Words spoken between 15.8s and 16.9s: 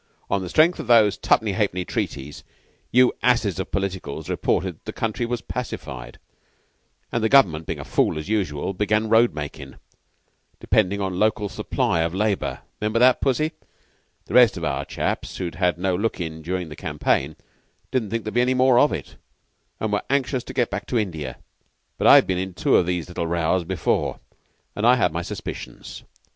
look in during the